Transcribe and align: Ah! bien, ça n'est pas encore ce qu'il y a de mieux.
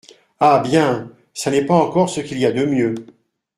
Ah! 0.39 0.63
bien, 0.65 1.15
ça 1.31 1.51
n'est 1.51 1.67
pas 1.67 1.75
encore 1.75 2.09
ce 2.09 2.21
qu'il 2.21 2.39
y 2.39 2.47
a 2.47 2.51
de 2.51 2.65
mieux. 2.65 2.95